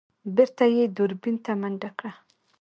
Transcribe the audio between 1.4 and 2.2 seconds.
ته منډه کړه.